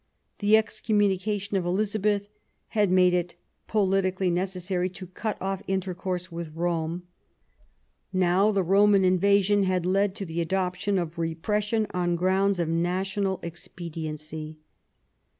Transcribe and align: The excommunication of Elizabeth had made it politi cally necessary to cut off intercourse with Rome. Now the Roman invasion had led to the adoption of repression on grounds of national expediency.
The 0.39 0.57
excommunication 0.57 1.57
of 1.57 1.65
Elizabeth 1.67 2.27
had 2.69 2.89
made 2.89 3.13
it 3.13 3.35
politi 3.69 4.11
cally 4.17 4.31
necessary 4.31 4.89
to 4.89 5.05
cut 5.05 5.39
off 5.39 5.61
intercourse 5.67 6.31
with 6.31 6.55
Rome. 6.55 7.03
Now 8.11 8.51
the 8.51 8.63
Roman 8.63 9.05
invasion 9.05 9.61
had 9.61 9.85
led 9.85 10.15
to 10.15 10.25
the 10.25 10.41
adoption 10.41 10.97
of 10.97 11.19
repression 11.19 11.85
on 11.93 12.15
grounds 12.15 12.57
of 12.57 12.67
national 12.67 13.39
expediency. 13.43 14.57